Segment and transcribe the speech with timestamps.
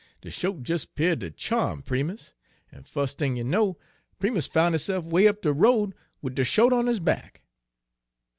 [0.21, 2.33] De shote des 'peared ter cha'm Primus,
[2.73, 3.77] en fus' thing you know
[4.19, 5.93] Primus foun' hisse'f 'way up de road
[6.23, 7.43] wid de shote on his back.